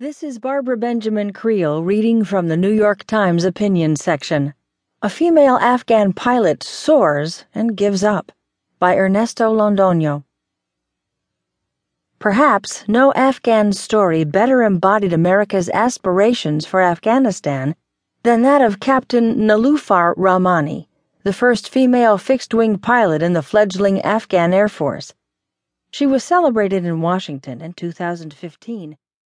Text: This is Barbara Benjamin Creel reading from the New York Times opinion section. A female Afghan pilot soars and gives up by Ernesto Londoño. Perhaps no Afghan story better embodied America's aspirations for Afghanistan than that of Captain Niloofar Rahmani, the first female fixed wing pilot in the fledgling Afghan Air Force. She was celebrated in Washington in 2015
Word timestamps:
This 0.00 0.22
is 0.22 0.38
Barbara 0.38 0.76
Benjamin 0.76 1.32
Creel 1.32 1.82
reading 1.82 2.22
from 2.22 2.46
the 2.46 2.56
New 2.56 2.70
York 2.70 3.02
Times 3.02 3.44
opinion 3.44 3.96
section. 3.96 4.54
A 5.02 5.10
female 5.10 5.56
Afghan 5.56 6.12
pilot 6.12 6.62
soars 6.62 7.46
and 7.52 7.76
gives 7.76 8.04
up 8.04 8.30
by 8.78 8.96
Ernesto 8.96 9.52
Londoño. 9.52 10.22
Perhaps 12.20 12.84
no 12.86 13.12
Afghan 13.14 13.72
story 13.72 14.22
better 14.22 14.62
embodied 14.62 15.12
America's 15.12 15.68
aspirations 15.70 16.64
for 16.64 16.80
Afghanistan 16.80 17.74
than 18.22 18.42
that 18.42 18.62
of 18.62 18.78
Captain 18.78 19.34
Niloofar 19.34 20.14
Rahmani, 20.14 20.86
the 21.24 21.32
first 21.32 21.68
female 21.68 22.18
fixed 22.18 22.54
wing 22.54 22.78
pilot 22.78 23.20
in 23.20 23.32
the 23.32 23.42
fledgling 23.42 24.00
Afghan 24.02 24.54
Air 24.54 24.68
Force. 24.68 25.12
She 25.90 26.06
was 26.06 26.22
celebrated 26.22 26.84
in 26.84 27.00
Washington 27.00 27.60
in 27.60 27.72
2015 27.72 28.96